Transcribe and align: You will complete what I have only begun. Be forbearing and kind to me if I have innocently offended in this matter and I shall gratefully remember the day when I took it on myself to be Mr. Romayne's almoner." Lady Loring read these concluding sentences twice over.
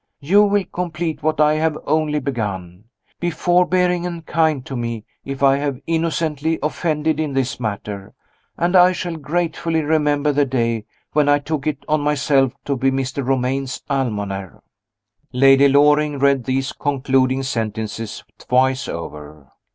You 0.21 0.41
will 0.45 0.63
complete 0.73 1.21
what 1.21 1.39
I 1.39 1.53
have 1.57 1.77
only 1.85 2.17
begun. 2.19 2.85
Be 3.19 3.29
forbearing 3.29 4.03
and 4.07 4.25
kind 4.25 4.65
to 4.65 4.75
me 4.75 5.03
if 5.23 5.43
I 5.43 5.57
have 5.57 5.79
innocently 5.85 6.57
offended 6.63 7.19
in 7.19 7.33
this 7.33 7.59
matter 7.59 8.15
and 8.57 8.75
I 8.75 8.93
shall 8.93 9.15
gratefully 9.15 9.83
remember 9.83 10.31
the 10.31 10.43
day 10.45 10.85
when 11.13 11.29
I 11.29 11.37
took 11.37 11.67
it 11.67 11.85
on 11.87 12.01
myself 12.01 12.51
to 12.65 12.75
be 12.75 12.89
Mr. 12.89 13.23
Romayne's 13.23 13.83
almoner." 13.91 14.63
Lady 15.33 15.67
Loring 15.69 16.17
read 16.17 16.45
these 16.45 16.73
concluding 16.73 17.43
sentences 17.43 18.23
twice 18.39 18.87
over. 18.87 19.51